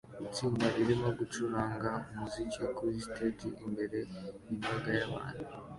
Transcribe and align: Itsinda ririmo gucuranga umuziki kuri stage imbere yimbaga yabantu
Itsinda 0.27 0.65
ririmo 0.75 1.09
gucuranga 1.19 1.91
umuziki 2.11 2.61
kuri 2.75 2.95
stage 3.07 3.47
imbere 3.65 3.99
yimbaga 4.47 4.91
yabantu 4.99 5.43